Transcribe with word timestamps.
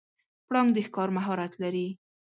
پړانګ 0.47 0.69
د 0.73 0.77
ښکار 0.87 1.09
مهارت 1.17 1.53
لري. 1.63 1.87